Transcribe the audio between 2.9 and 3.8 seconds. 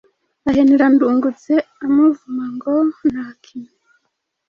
ntakime